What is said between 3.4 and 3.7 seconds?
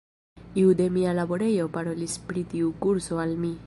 mi.